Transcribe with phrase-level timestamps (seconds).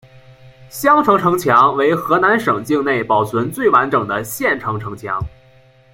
[0.67, 5.19] 襄城城墙为河南省境内保存最完整的县城城墙。